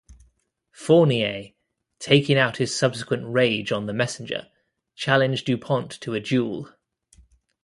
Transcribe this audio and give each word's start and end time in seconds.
Fournier, 0.71 1.51
taking 1.99 2.35
out 2.35 2.57
his 2.57 2.75
subsequent 2.75 3.23
rage 3.27 3.71
on 3.71 3.85
the 3.85 3.93
messenger, 3.93 4.47
challenged 4.95 5.45
Dupont 5.45 5.91
to 6.01 6.15
a 6.15 6.19
duel. 6.19 6.73